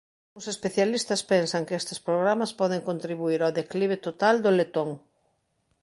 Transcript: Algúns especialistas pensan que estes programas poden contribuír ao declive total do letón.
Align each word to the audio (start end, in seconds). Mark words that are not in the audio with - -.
Algúns 0.27 0.47
especialistas 0.55 1.21
pensan 1.33 1.65
que 1.67 1.77
estes 1.81 1.99
programas 2.07 2.55
poden 2.61 2.85
contribuír 2.89 3.41
ao 3.43 3.55
declive 3.59 3.95
total 4.07 4.35
do 4.43 4.51
letón. 4.59 4.89